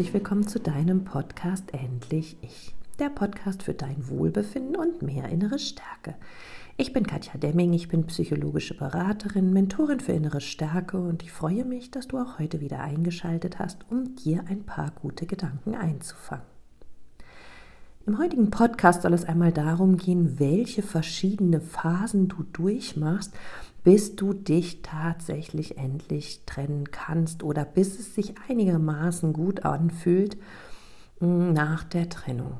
[0.00, 2.74] herzlich willkommen zu deinem Podcast Endlich Ich.
[2.98, 6.14] Der Podcast für dein Wohlbefinden und mehr innere Stärke.
[6.78, 11.66] Ich bin Katja Demming, ich bin psychologische Beraterin, Mentorin für innere Stärke und ich freue
[11.66, 16.46] mich, dass du auch heute wieder eingeschaltet hast, um dir ein paar gute Gedanken einzufangen.
[18.06, 23.34] Im heutigen Podcast soll es einmal darum gehen, welche verschiedene Phasen du durchmachst,
[23.84, 30.36] bis du dich tatsächlich endlich trennen kannst oder bis es sich einigermaßen gut anfühlt
[31.20, 32.58] mm, nach der Trennung.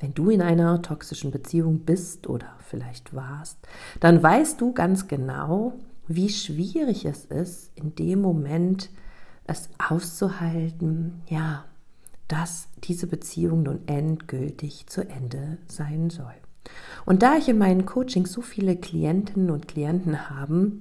[0.00, 3.58] Wenn du in einer toxischen Beziehung bist oder vielleicht warst,
[4.00, 5.74] dann weißt du ganz genau,
[6.06, 8.90] wie schwierig es ist, in dem Moment
[9.46, 11.64] es auszuhalten, ja,
[12.28, 16.34] dass diese Beziehung nun endgültig zu Ende sein soll.
[17.04, 20.72] Und da ich in meinen Coachings so viele Klientinnen und Klienten habe,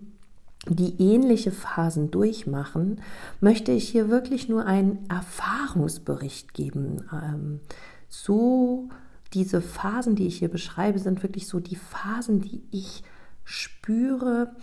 [0.67, 3.01] die ähnliche Phasen durchmachen,
[3.41, 7.03] möchte ich hier wirklich nur einen Erfahrungsbericht geben.
[7.11, 7.59] Ähm,
[8.07, 8.87] so
[9.33, 13.03] diese Phasen, die ich hier beschreibe, sind wirklich so die Phasen, die ich
[13.43, 14.55] spüre,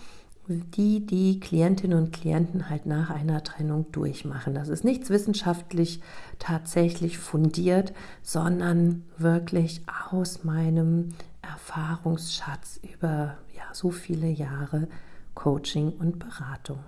[0.59, 4.53] die die Klientinnen und Klienten halt nach einer Trennung durchmachen.
[4.53, 6.01] Das ist nichts wissenschaftlich
[6.39, 11.09] tatsächlich fundiert, sondern wirklich aus meinem
[11.41, 14.87] Erfahrungsschatz über ja, so viele Jahre
[15.33, 16.79] Coaching und Beratung.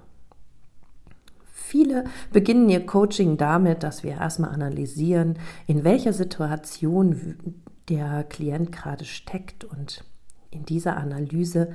[1.51, 7.55] Viele beginnen ihr Coaching damit, dass wir erstmal analysieren, in welcher Situation
[7.89, 10.03] der Klient gerade steckt und
[10.51, 11.73] in dieser Analyse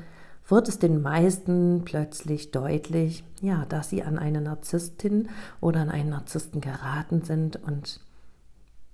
[0.49, 5.29] wird es den meisten plötzlich deutlich, ja, dass sie an eine Narzisstin
[5.61, 8.01] oder an einen Narzissten geraten sind und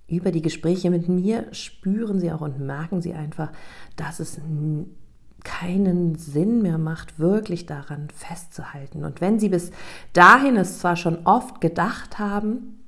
[0.07, 3.51] über die Gespräche mit mir spüren sie auch und merken sie einfach,
[3.95, 4.39] dass es
[5.43, 9.03] keinen Sinn mehr macht, wirklich daran festzuhalten.
[9.03, 9.71] Und wenn sie bis
[10.13, 12.79] dahin es zwar schon oft gedacht haben,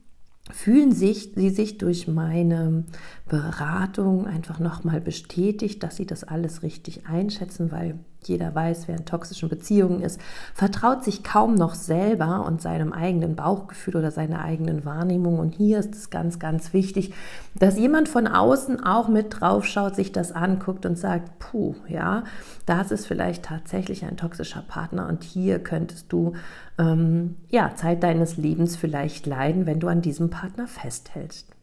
[0.52, 2.86] fühlen sich, sie sich durch meine
[3.28, 9.06] Beratung einfach nochmal bestätigt, dass sie das alles richtig einschätzen, weil jeder weiß, wer in
[9.06, 10.20] toxischen Beziehungen ist,
[10.54, 15.40] vertraut sich kaum noch selber und seinem eigenen Bauchgefühl oder seiner eigenen Wahrnehmung.
[15.40, 17.14] Und hier ist es ganz, ganz wichtig,
[17.56, 22.24] dass jemand von außen auch mit drauf schaut, sich das anguckt und sagt, puh, ja,
[22.66, 26.34] das ist vielleicht tatsächlich ein toxischer Partner und hier könntest du
[26.78, 31.57] ähm, ja Zeit deines Lebens vielleicht leiden, wenn du an diesem Partner festhältst.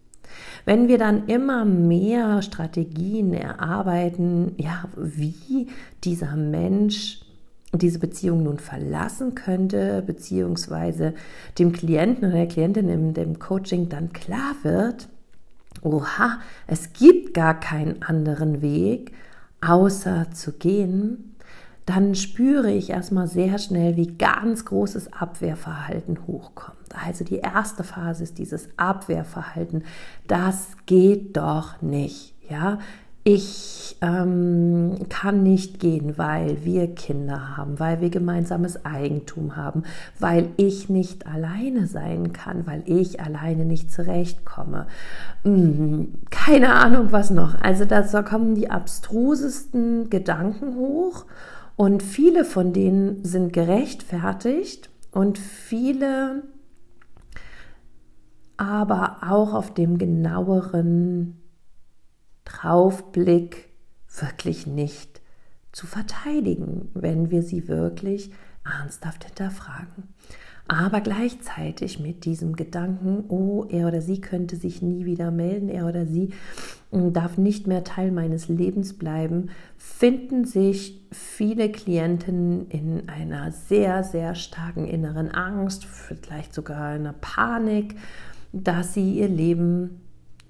[0.65, 5.69] Wenn wir dann immer mehr Strategien erarbeiten, ja, wie
[6.03, 7.21] dieser Mensch
[7.73, 11.15] diese Beziehung nun verlassen könnte, beziehungsweise
[11.59, 15.09] dem Klienten oder der Klientin in dem Coaching dann klar wird,
[15.83, 19.13] oha, es gibt gar keinen anderen Weg,
[19.61, 21.34] außer zu gehen,
[21.87, 26.79] dann spüre ich erstmal sehr schnell, wie ganz großes Abwehrverhalten hochkommt.
[27.05, 29.85] Also die erste Phase ist dieses Abwehrverhalten.
[30.27, 32.35] Das geht doch nicht.
[32.49, 32.79] Ja,
[33.27, 39.85] ich ähm, kann nicht gehen, weil wir Kinder haben, weil wir gemeinsames Eigentum haben,
[40.19, 44.87] weil ich nicht alleine sein kann, weil ich alleine nicht zurechtkomme.
[45.43, 47.59] Hm, keine Ahnung, was noch.
[47.63, 51.25] Also da kommen die abstrusesten Gedanken hoch
[51.77, 56.43] und viele von denen sind gerechtfertigt und viele
[58.57, 61.41] aber auch auf dem genaueren
[62.45, 63.69] Draufblick
[64.19, 65.14] wirklich nicht
[65.75, 68.31] zu verteidigen, wenn wir sie wirklich
[68.65, 70.15] ernsthaft hinterfragen
[70.67, 75.87] aber gleichzeitig mit diesem Gedanken, oh, er oder sie könnte sich nie wieder melden, er
[75.87, 76.31] oder sie
[76.91, 84.05] hm, darf nicht mehr Teil meines Lebens bleiben, finden sich viele Klienten in einer sehr,
[84.05, 87.97] sehr starken inneren Angst, vielleicht sogar einer Panik,
[88.53, 90.01] dass sie ihr Leben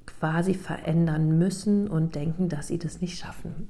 [0.06, 3.68] quasi verändern müssen und denken, dass sie das nicht schaffen.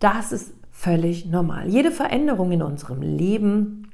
[0.00, 1.68] Das ist völlig normal.
[1.68, 3.90] Jede Veränderung in unserem Leben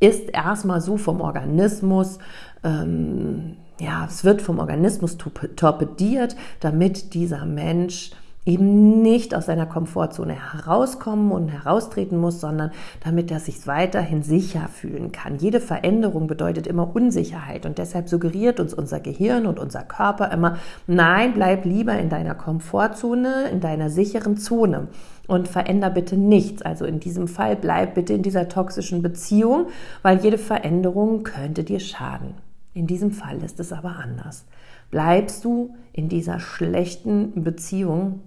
[0.00, 2.18] ist erstmal so vom Organismus,
[2.64, 8.10] ähm, ja, es wird vom Organismus torpediert, damit dieser Mensch
[8.46, 12.70] eben nicht aus seiner Komfortzone herauskommen und heraustreten muss, sondern
[13.04, 15.36] damit er sich weiterhin sicher fühlen kann.
[15.36, 20.56] Jede Veränderung bedeutet immer Unsicherheit und deshalb suggeriert uns unser Gehirn und unser Körper immer,
[20.86, 24.88] nein, bleib lieber in deiner Komfortzone, in deiner sicheren Zone
[25.26, 26.62] und veränder bitte nichts.
[26.62, 29.66] Also in diesem Fall bleib bitte in dieser toxischen Beziehung,
[30.02, 32.34] weil jede Veränderung könnte dir schaden.
[32.72, 34.46] In diesem Fall ist es aber anders.
[34.90, 38.20] Bleibst du in dieser schlechten Beziehung,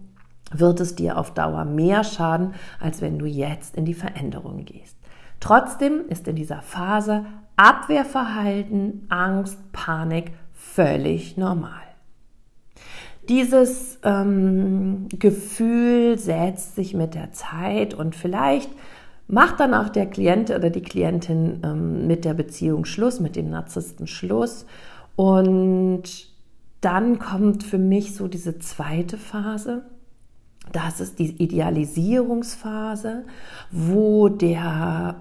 [0.54, 4.98] wird es dir auf Dauer mehr schaden, als wenn du jetzt in die Veränderung gehst.
[5.40, 11.82] Trotzdem ist in dieser Phase Abwehrverhalten, Angst, Panik völlig normal.
[13.30, 18.70] Dieses ähm, Gefühl setzt sich mit der Zeit und vielleicht
[19.28, 23.50] macht dann auch der Klient oder die Klientin ähm, mit der Beziehung Schluss, mit dem
[23.50, 24.66] Narzissten Schluss.
[25.16, 26.28] Und
[26.82, 29.84] dann kommt für mich so diese zweite Phase.
[30.72, 33.26] Das ist die Idealisierungsphase,
[33.72, 35.16] wo der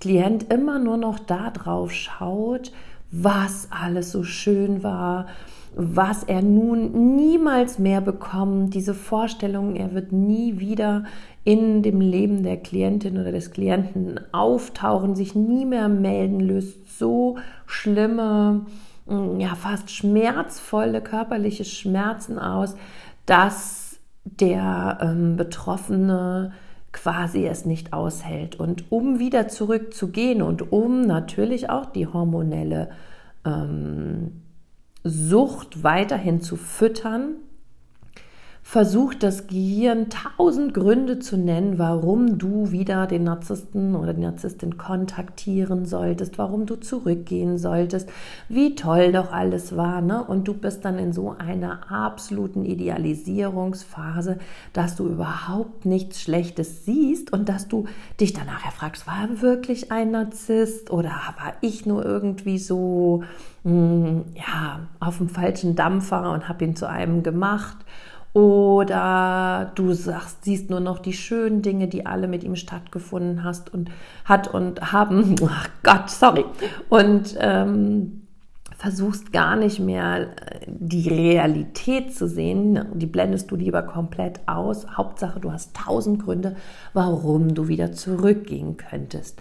[0.00, 2.72] Klient immer nur noch darauf schaut,
[3.10, 5.26] was alles so schön war,
[5.74, 11.04] was er nun niemals mehr bekommt, diese Vorstellung, er wird nie wieder
[11.44, 17.38] in dem Leben der Klientin oder des Klienten auftauchen, sich nie mehr melden, löst so
[17.66, 18.66] schlimme,
[19.06, 22.76] mm, ja fast schmerzvolle körperliche Schmerzen aus,
[23.26, 23.81] dass
[24.24, 26.52] der ähm, Betroffene
[26.92, 28.56] quasi es nicht aushält.
[28.56, 32.90] Und um wieder zurückzugehen und um natürlich auch die hormonelle
[33.44, 34.42] ähm,
[35.04, 37.36] Sucht weiterhin zu füttern,
[38.62, 44.78] versucht das Gehirn tausend Gründe zu nennen, warum du wieder den Narzissten oder die Narzisstin
[44.78, 48.08] kontaktieren solltest, warum du zurückgehen solltest,
[48.48, 50.00] wie toll doch alles war.
[50.00, 50.24] Ne?
[50.24, 54.38] Und du bist dann in so einer absoluten Idealisierungsphase,
[54.72, 57.86] dass du überhaupt nichts Schlechtes siehst und dass du
[58.20, 63.24] dich dann nachher fragst, war er wirklich ein Narzisst oder war ich nur irgendwie so
[63.64, 67.76] hm, ja, auf dem falschen Dampfer und habe ihn zu einem gemacht.
[68.34, 73.72] Oder du sagst, siehst nur noch die schönen Dinge, die alle mit ihm stattgefunden hast
[73.72, 73.90] und
[74.24, 75.36] hat und haben.
[75.46, 76.44] Ach Gott, sorry.
[76.88, 78.22] Und ähm,
[78.82, 80.30] versuchst gar nicht mehr
[80.66, 82.86] die Realität zu sehen.
[82.94, 84.86] Die blendest du lieber komplett aus.
[84.96, 86.56] Hauptsache, du hast tausend Gründe,
[86.94, 89.40] warum du wieder zurückgehen könntest.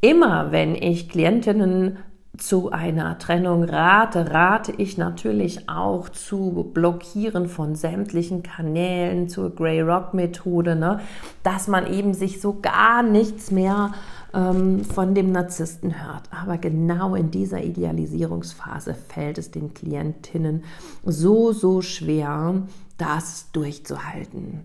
[0.00, 1.98] Immer wenn ich Klientinnen
[2.36, 9.80] zu einer Trennung rate, rate ich natürlich auch zu Blockieren von sämtlichen Kanälen, zur Grey
[9.80, 11.00] Rock Methode, ne?
[11.42, 13.92] dass man eben sich so gar nichts mehr
[14.32, 16.22] ähm, von dem Narzissten hört.
[16.30, 20.62] Aber genau in dieser Idealisierungsphase fällt es den Klientinnen
[21.04, 22.62] so, so schwer,
[22.96, 24.60] das durchzuhalten.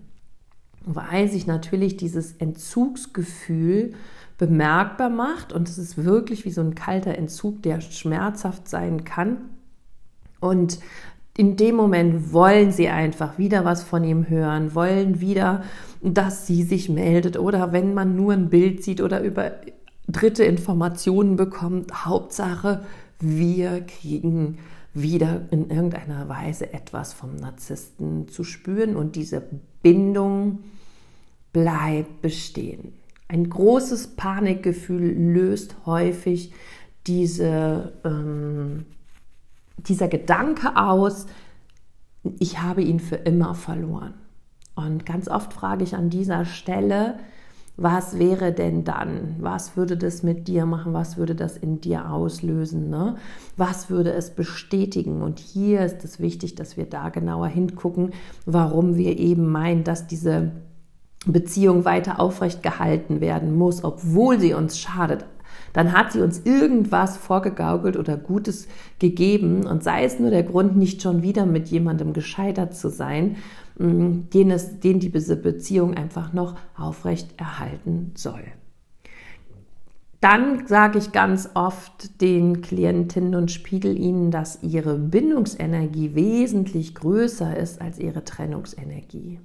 [0.84, 3.94] Weil sich natürlich dieses Entzugsgefühl
[4.38, 9.38] bemerkbar macht und es ist wirklich wie so ein kalter Entzug, der schmerzhaft sein kann.
[10.40, 10.78] Und
[11.36, 15.62] in dem Moment wollen sie einfach wieder was von ihm hören, wollen wieder,
[16.02, 19.52] dass sie sich meldet oder wenn man nur ein Bild sieht oder über
[20.08, 22.82] dritte Informationen bekommt, Hauptsache,
[23.20, 24.58] wir kriegen
[24.94, 29.42] wieder in irgendeiner Weise etwas vom Narzissten zu spüren und diese
[29.82, 30.60] Bindung
[31.52, 32.94] bleibt bestehen.
[33.28, 36.52] Ein großes Panikgefühl löst häufig
[37.06, 38.86] diese, ähm,
[39.78, 41.26] dieser Gedanke aus,
[42.38, 44.14] ich habe ihn für immer verloren.
[44.74, 47.18] Und ganz oft frage ich an dieser Stelle,
[47.76, 49.36] was wäre denn dann?
[49.38, 50.94] Was würde das mit dir machen?
[50.94, 52.88] Was würde das in dir auslösen?
[52.88, 53.16] Ne?
[53.56, 55.20] Was würde es bestätigen?
[55.20, 58.12] Und hier ist es wichtig, dass wir da genauer hingucken,
[58.46, 60.52] warum wir eben meinen, dass diese
[61.32, 65.24] Beziehung weiter aufrecht gehalten werden muss, obwohl sie uns schadet,
[65.72, 68.66] dann hat sie uns irgendwas vorgegaukelt oder Gutes
[68.98, 73.36] gegeben und sei es nur der Grund, nicht schon wieder mit jemandem gescheitert zu sein,
[73.78, 78.44] mm, den, es, den diese Beziehung einfach noch aufrecht erhalten soll.
[80.20, 87.56] Dann sage ich ganz oft den Klientinnen und spiegel ihnen, dass ihre Bindungsenergie wesentlich größer
[87.56, 89.40] ist als ihre Trennungsenergie.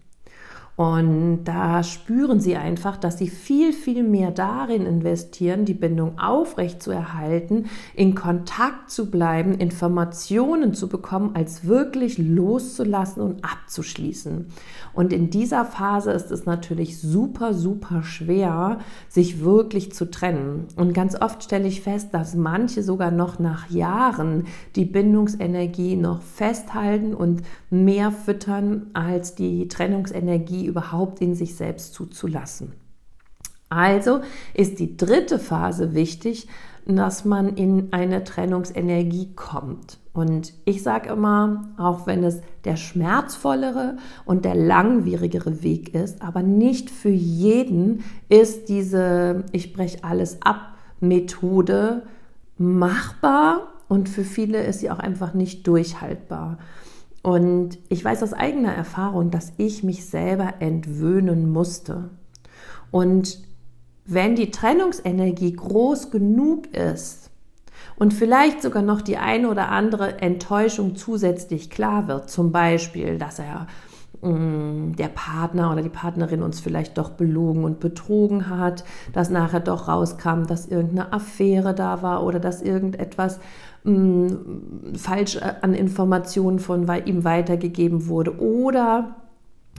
[0.82, 6.82] Und da spüren sie einfach, dass sie viel, viel mehr darin investieren, die Bindung aufrecht
[6.82, 14.48] zu erhalten, in Kontakt zu bleiben, Informationen zu bekommen, als wirklich loszulassen und abzuschließen.
[14.94, 20.66] Und in dieser Phase ist es natürlich super, super schwer, sich wirklich zu trennen.
[20.78, 24.46] Und ganz oft stelle ich fest, dass manche sogar noch nach Jahren
[24.76, 32.74] die Bindungsenergie noch festhalten und mehr füttern als die Trennungsenergie überhaupt in sich selbst zuzulassen.
[33.70, 34.20] Also
[34.54, 36.48] ist die dritte Phase wichtig,
[36.86, 39.98] dass man in eine Trennungsenergie kommt.
[40.13, 46.44] Und ich sage immer, auch wenn es der schmerzvollere und der langwierigere Weg ist, aber
[46.44, 52.04] nicht für jeden ist diese Ich breche alles ab Methode
[52.58, 56.58] machbar und für viele ist sie auch einfach nicht durchhaltbar.
[57.22, 62.10] Und ich weiß aus eigener Erfahrung, dass ich mich selber entwöhnen musste.
[62.90, 63.40] Und
[64.06, 67.30] wenn die Trennungsenergie groß genug ist
[67.96, 73.38] und vielleicht sogar noch die eine oder andere Enttäuschung zusätzlich klar wird, zum Beispiel, dass
[73.38, 73.68] er
[74.22, 79.60] mm, der Partner oder die Partnerin uns vielleicht doch belogen und betrogen hat, dass nachher
[79.60, 83.40] doch rauskam, dass irgendeine Affäre da war oder dass irgendetwas
[83.84, 89.16] mh, mm, falsch äh, an Informationen von ihm weitergegeben wurde oder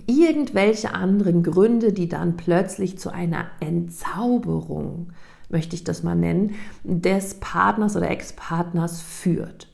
[0.07, 5.13] irgendwelche anderen Gründe, die dann plötzlich zu einer Entzauberung,
[5.49, 9.69] möchte ich das mal nennen, des Partners oder Ex-Partners führt.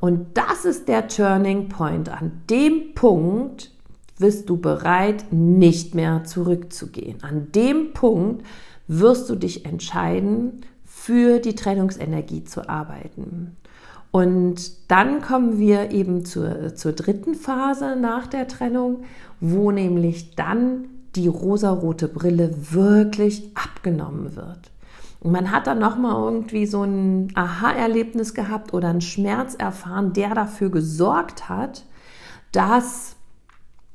[0.00, 2.08] Und das ist der Turning Point.
[2.08, 3.70] An dem Punkt
[4.18, 7.22] bist du bereit, nicht mehr zurückzugehen.
[7.22, 8.44] An dem Punkt
[8.88, 13.56] wirst du dich entscheiden, für die Trennungsenergie zu arbeiten.
[14.10, 19.04] Und dann kommen wir eben zur, zur dritten Phase nach der Trennung,
[19.40, 24.70] wo nämlich dann die rosarote Brille wirklich abgenommen wird.
[25.20, 30.34] Und man hat dann nochmal irgendwie so ein Aha-Erlebnis gehabt oder einen Schmerz erfahren, der
[30.34, 31.84] dafür gesorgt hat,
[32.52, 33.16] dass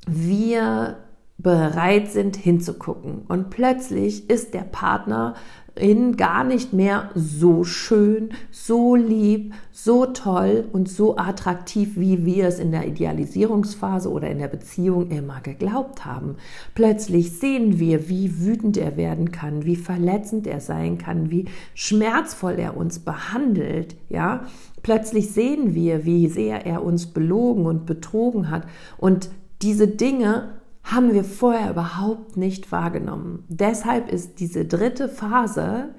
[0.08, 0.98] wir
[1.38, 3.24] bereit sind hinzugucken.
[3.28, 5.36] Und plötzlich ist der Partner
[5.76, 12.48] in gar nicht mehr so schön, so lieb, so toll und so attraktiv, wie wir
[12.48, 16.38] es in der Idealisierungsphase oder in der Beziehung immer geglaubt haben.
[16.76, 22.58] Plötzlich sehen wir, wie wütend er werden kann, wie verletzend er sein kann, wie schmerzvoll
[22.58, 24.46] er uns behandelt, ja.
[24.82, 28.68] Plötzlich sehen wir, wie sehr er uns belogen und betrogen hat
[28.98, 29.30] und
[29.62, 30.50] diese Dinge
[30.86, 33.44] haben wir vorher überhaupt nicht wahrgenommen.
[33.50, 35.90] Deshalb ist diese dritte Phase,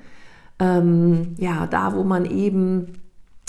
[0.60, 2.92] ähm, ja, da wo man eben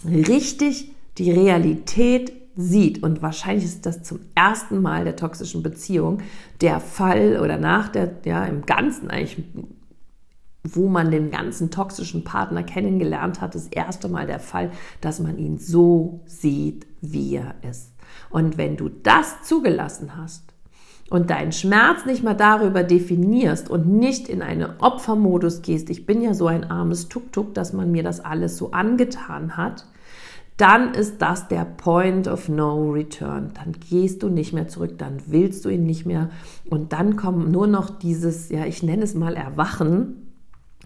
[0.03, 3.03] richtig die Realität sieht.
[3.03, 6.21] Und wahrscheinlich ist das zum ersten Mal der toxischen Beziehung
[6.59, 9.43] der Fall oder nach der, ja, im Ganzen eigentlich,
[10.63, 15.37] wo man den ganzen toxischen Partner kennengelernt hat, das erste Mal der Fall, dass man
[15.37, 17.93] ihn so sieht, wie er ist.
[18.31, 20.56] Und wenn du das zugelassen hast,
[21.09, 26.21] und deinen Schmerz nicht mal darüber definierst und nicht in einen Opfermodus gehst, ich bin
[26.21, 29.85] ja so ein armes Tuk-Tuk, dass man mir das alles so angetan hat,
[30.57, 33.51] dann ist das der Point of No Return.
[33.53, 36.29] Dann gehst du nicht mehr zurück, dann willst du ihn nicht mehr
[36.69, 40.27] und dann kommt nur noch dieses, ja, ich nenne es mal Erwachen,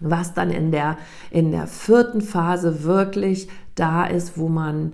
[0.00, 0.98] was dann in der,
[1.30, 4.92] in der vierten Phase wirklich da ist, wo man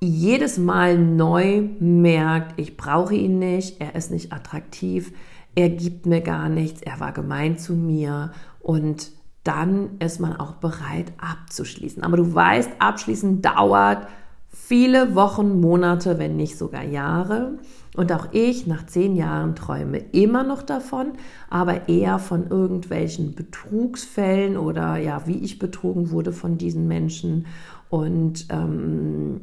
[0.00, 5.12] jedes Mal neu merkt, ich brauche ihn nicht, er ist nicht attraktiv,
[5.54, 9.10] er gibt mir gar nichts, er war gemein zu mir und
[9.42, 12.02] dann ist man auch bereit abzuschließen.
[12.02, 14.08] Aber du weißt, abschließen dauert
[14.48, 17.58] viele Wochen, Monate, wenn nicht sogar Jahre.
[17.94, 21.12] Und auch ich nach zehn Jahren träume immer noch davon,
[21.48, 27.46] aber eher von irgendwelchen Betrugsfällen oder ja, wie ich betrogen wurde von diesen Menschen.
[27.88, 29.42] Und ähm,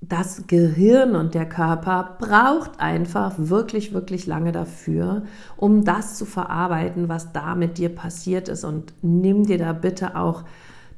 [0.00, 5.24] das Gehirn und der Körper braucht einfach wirklich, wirklich lange dafür,
[5.56, 8.64] um das zu verarbeiten, was da mit dir passiert ist.
[8.64, 10.44] Und nimm dir da bitte auch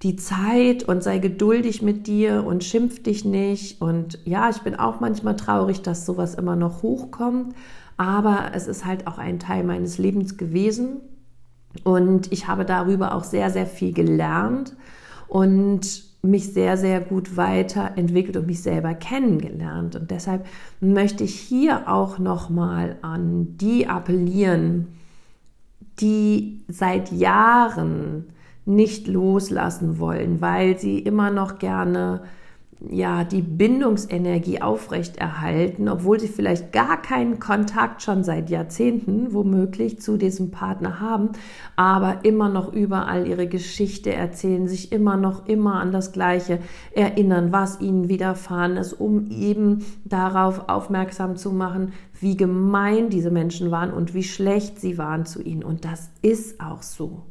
[0.03, 3.81] die Zeit und sei geduldig mit dir und schimpf dich nicht.
[3.81, 7.55] Und ja, ich bin auch manchmal traurig, dass sowas immer noch hochkommt,
[7.97, 11.01] aber es ist halt auch ein Teil meines Lebens gewesen.
[11.85, 14.77] Und ich habe darüber auch sehr, sehr viel gelernt.
[15.29, 19.97] Und mich sehr, sehr gut weiterentwickelt und mich selber kennengelernt.
[19.97, 20.47] Und deshalb
[20.81, 24.89] möchte ich hier auch nochmal an die appellieren,
[25.99, 28.27] die seit Jahren
[28.65, 32.23] nicht loslassen wollen, weil sie immer noch gerne
[32.91, 40.17] ja, die Bindungsenergie aufrechterhalten, obwohl sie vielleicht gar keinen Kontakt schon seit Jahrzehnten womöglich zu
[40.17, 41.31] diesem Partner haben,
[41.77, 46.59] aber immer noch überall ihre Geschichte erzählen, sich immer noch immer an das Gleiche
[46.93, 53.71] erinnern, was ihnen widerfahren ist, um eben darauf aufmerksam zu machen, wie gemein diese Menschen
[53.71, 55.63] waren und wie schlecht sie waren zu ihnen.
[55.63, 57.23] Und das ist auch so.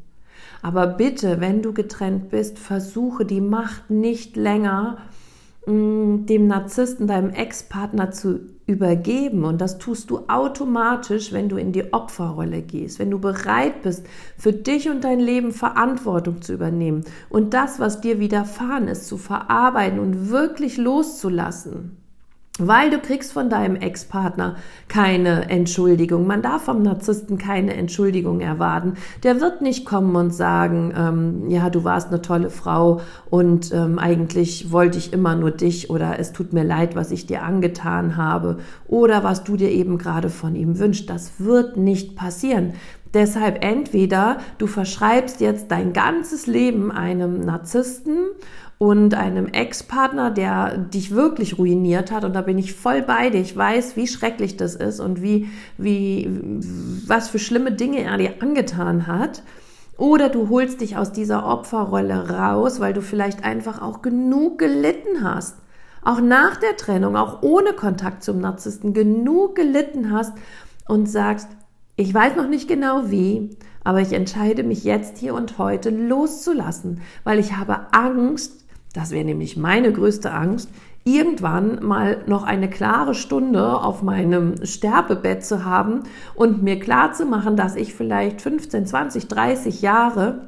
[0.62, 4.98] Aber bitte, wenn du getrennt bist, versuche die Macht nicht länger
[5.68, 9.46] dem Narzissten, deinem Ex-Partner zu übergeben.
[9.46, 14.06] Und das tust du automatisch, wenn du in die Opferrolle gehst, wenn du bereit bist,
[14.38, 19.18] für dich und dein Leben Verantwortung zu übernehmen und das, was dir widerfahren ist, zu
[19.18, 22.01] verarbeiten und wirklich loszulassen
[22.68, 24.56] weil du kriegst von deinem Ex-Partner
[24.88, 26.28] keine Entschuldigung.
[26.28, 28.96] Man darf vom Narzissten keine Entschuldigung erwarten.
[29.24, 34.00] Der wird nicht kommen und sagen, ähm, ja, du warst eine tolle Frau und ähm,
[34.00, 38.18] eigentlich wollte ich immer nur dich oder es tut mir leid, was ich dir angetan
[38.18, 41.10] habe oder was du dir eben gerade von ihm wünschst.
[41.10, 42.74] Das wird nicht passieren.
[43.14, 48.18] Deshalb entweder du verschreibst jetzt dein ganzes Leben einem Narzissten
[48.82, 52.24] und einem Ex-Partner, der dich wirklich ruiniert hat.
[52.24, 53.40] Und da bin ich voll bei dir.
[53.40, 56.28] Ich weiß, wie schrecklich das ist und wie, wie,
[57.06, 59.44] was für schlimme Dinge er dir angetan hat.
[59.98, 65.24] Oder du holst dich aus dieser Opferrolle raus, weil du vielleicht einfach auch genug gelitten
[65.24, 65.58] hast.
[66.02, 70.34] Auch nach der Trennung, auch ohne Kontakt zum Narzissten, genug gelitten hast
[70.88, 71.50] und sagst,
[71.98, 77.02] ich weiß noch nicht genau wie, aber ich entscheide mich jetzt hier und heute loszulassen,
[77.24, 78.61] weil ich habe Angst,
[78.94, 80.70] das wäre nämlich meine größte Angst,
[81.04, 86.04] irgendwann mal noch eine klare Stunde auf meinem Sterbebett zu haben
[86.36, 90.48] und mir klar zu machen, dass ich vielleicht 15, 20, 30 Jahre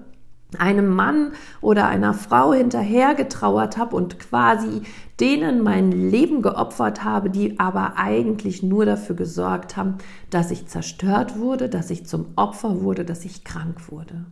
[0.60, 1.32] einem Mann
[1.62, 4.84] oder einer Frau hinterher getrauert habe und quasi
[5.20, 9.98] denen mein Leben geopfert habe, die aber eigentlich nur dafür gesorgt haben,
[10.30, 14.26] dass ich zerstört wurde, dass ich zum Opfer wurde, dass ich krank wurde.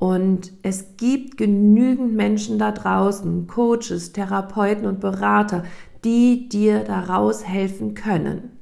[0.00, 5.64] Und es gibt genügend Menschen da draußen, Coaches, Therapeuten und Berater,
[6.04, 8.52] die dir daraus helfen können.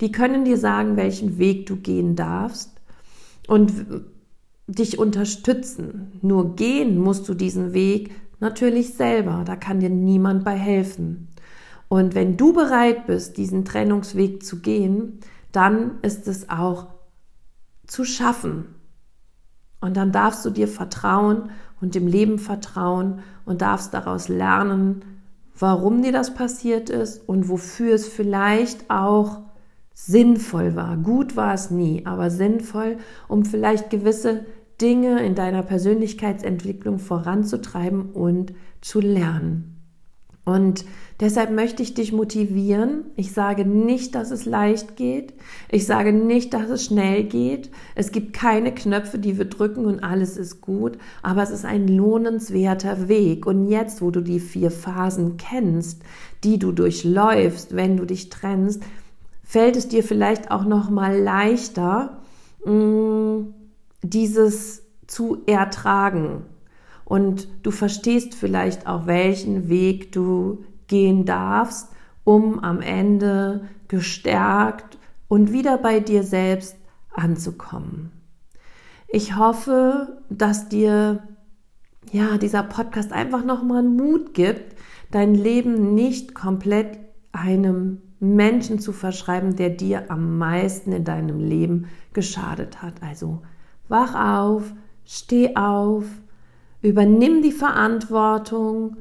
[0.00, 2.72] Die können dir sagen, welchen Weg du gehen darfst
[3.48, 3.70] und
[4.66, 6.18] dich unterstützen.
[6.22, 9.44] Nur gehen musst du diesen Weg natürlich selber.
[9.44, 11.28] Da kann dir niemand bei helfen.
[11.88, 15.20] Und wenn du bereit bist, diesen Trennungsweg zu gehen,
[15.52, 16.86] dann ist es auch
[17.86, 18.79] zu schaffen.
[19.80, 25.02] Und dann darfst du dir vertrauen und dem Leben vertrauen und darfst daraus lernen,
[25.58, 29.40] warum dir das passiert ist und wofür es vielleicht auch
[29.94, 30.96] sinnvoll war.
[30.96, 34.46] Gut war es nie, aber sinnvoll, um vielleicht gewisse
[34.80, 39.79] Dinge in deiner Persönlichkeitsentwicklung voranzutreiben und zu lernen.
[40.44, 40.84] Und
[41.20, 43.04] deshalb möchte ich dich motivieren.
[43.14, 45.34] Ich sage nicht, dass es leicht geht.
[45.70, 47.70] Ich sage nicht, dass es schnell geht.
[47.94, 50.98] Es gibt keine Knöpfe, die wir drücken und alles ist gut.
[51.22, 53.46] Aber es ist ein lohnenswerter Weg.
[53.46, 56.02] Und jetzt, wo du die vier Phasen kennst,
[56.42, 58.82] die du durchläufst, wenn du dich trennst,
[59.44, 62.22] fällt es dir vielleicht auch noch mal leichter,
[62.64, 63.52] mm,
[64.02, 66.46] dieses zu ertragen
[67.10, 71.88] und du verstehst vielleicht auch, welchen Weg du gehen darfst,
[72.22, 74.96] um am Ende gestärkt
[75.26, 76.76] und wieder bei dir selbst
[77.12, 78.12] anzukommen.
[79.08, 81.24] Ich hoffe, dass dir
[82.12, 84.76] ja dieser Podcast einfach nochmal Mut gibt,
[85.10, 86.96] dein Leben nicht komplett
[87.32, 93.02] einem Menschen zu verschreiben, der dir am meisten in deinem Leben geschadet hat.
[93.02, 93.42] Also
[93.88, 94.72] wach auf,
[95.04, 96.04] steh auf,
[96.82, 98.96] Übernimm die Verantwortung,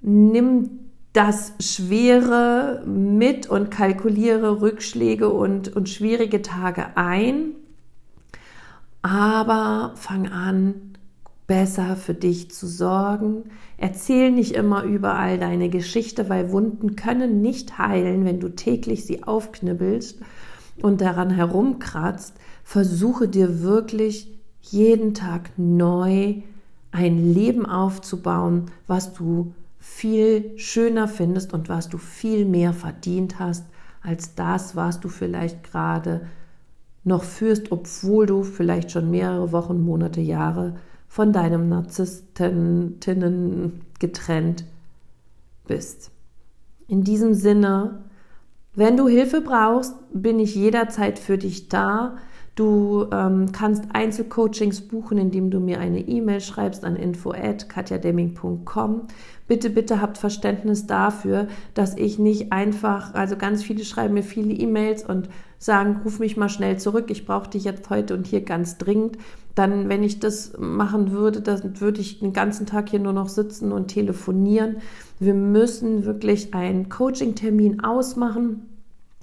[0.00, 0.80] nimm
[1.12, 7.52] das Schwere mit und kalkuliere Rückschläge und, und schwierige Tage ein,
[9.02, 10.74] aber fang an,
[11.46, 13.44] besser für dich zu sorgen.
[13.76, 19.24] Erzähl nicht immer überall deine Geschichte, weil Wunden können nicht heilen, wenn du täglich sie
[19.24, 20.20] aufknibbelst
[20.80, 22.34] und daran herumkratzt.
[22.62, 26.42] Versuche dir wirklich jeden Tag neu
[26.92, 33.64] ein Leben aufzubauen, was du viel schöner findest und was du viel mehr verdient hast
[34.02, 36.22] als das, was du vielleicht gerade
[37.04, 40.76] noch führst, obwohl du vielleicht schon mehrere Wochen, Monate, Jahre
[41.08, 44.64] von deinem Narzisstinnen getrennt
[45.66, 46.10] bist.
[46.86, 48.04] In diesem Sinne,
[48.74, 52.16] wenn du Hilfe brauchst, bin ich jederzeit für dich da.
[52.60, 59.00] Du ähm, kannst Einzelcoachings buchen, indem du mir eine E-Mail schreibst an info@katjademming.com.
[59.48, 64.52] Bitte, bitte habt Verständnis dafür, dass ich nicht einfach, also ganz viele schreiben mir viele
[64.52, 68.42] E-Mails und sagen, ruf mich mal schnell zurück, ich brauche dich jetzt heute und hier
[68.42, 69.16] ganz dringend.
[69.54, 73.30] Dann, wenn ich das machen würde, dann würde ich den ganzen Tag hier nur noch
[73.30, 74.82] sitzen und telefonieren.
[75.18, 78.66] Wir müssen wirklich einen Coaching-Termin ausmachen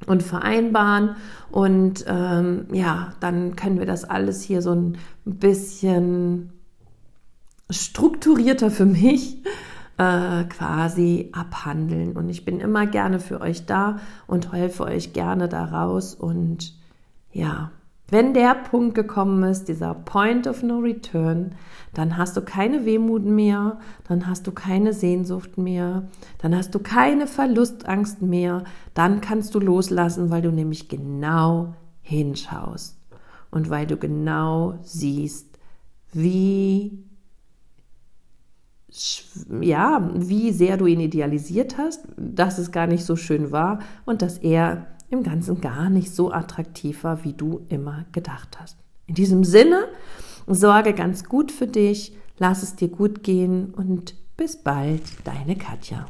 [0.06, 1.16] und vereinbaren.
[1.50, 6.52] Und ähm, ja, dann können wir das alles hier so ein bisschen
[7.70, 9.44] strukturierter für mich
[9.98, 12.16] äh, quasi abhandeln.
[12.16, 16.14] Und ich bin immer gerne für euch da und helfe euch gerne daraus.
[16.14, 16.76] Und
[17.32, 17.72] ja,
[18.10, 21.56] wenn der Punkt gekommen ist, dieser Point of No Return,
[21.94, 26.80] dann hast du keine Wehmut mehr, dann hast du keine Sehnsucht mehr, dann hast du
[26.80, 32.98] keine Verlustangst mehr, dann kannst du loslassen, weil du nämlich genau hinschaust
[33.52, 35.58] und weil du genau siehst,
[36.14, 37.04] wie
[39.62, 44.22] ja, wie sehr du ihn idealisiert hast, dass es gar nicht so schön war und
[44.22, 48.78] dass er im Ganzen gar nicht so attraktiv war, wie du immer gedacht hast.
[49.06, 49.88] In diesem Sinne,
[50.48, 56.08] sorge ganz gut für dich, lass es dir gut gehen und bis bald, deine Katja.